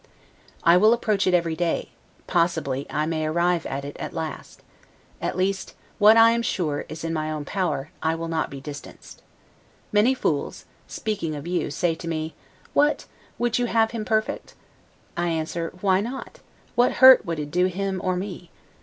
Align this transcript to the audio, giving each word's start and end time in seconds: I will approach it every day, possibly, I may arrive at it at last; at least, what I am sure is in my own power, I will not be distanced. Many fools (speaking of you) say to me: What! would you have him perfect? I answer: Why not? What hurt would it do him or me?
I 0.63 0.77
will 0.77 0.93
approach 0.93 1.27
it 1.27 1.35
every 1.35 1.55
day, 1.55 1.91
possibly, 2.25 2.87
I 2.89 3.05
may 3.05 3.27
arrive 3.27 3.67
at 3.67 3.85
it 3.85 3.95
at 3.97 4.15
last; 4.15 4.63
at 5.21 5.37
least, 5.37 5.75
what 5.99 6.17
I 6.17 6.31
am 6.31 6.41
sure 6.41 6.85
is 6.89 7.03
in 7.03 7.13
my 7.13 7.29
own 7.29 7.45
power, 7.45 7.91
I 8.01 8.15
will 8.15 8.27
not 8.27 8.49
be 8.49 8.59
distanced. 8.59 9.21
Many 9.91 10.15
fools 10.15 10.65
(speaking 10.87 11.35
of 11.35 11.45
you) 11.45 11.69
say 11.69 11.93
to 11.93 12.07
me: 12.07 12.33
What! 12.73 13.05
would 13.37 13.59
you 13.59 13.67
have 13.67 13.91
him 13.91 14.03
perfect? 14.03 14.55
I 15.15 15.27
answer: 15.27 15.71
Why 15.81 16.01
not? 16.01 16.39
What 16.73 16.93
hurt 16.93 17.23
would 17.27 17.37
it 17.37 17.51
do 17.51 17.67
him 17.67 18.01
or 18.03 18.15
me? 18.15 18.49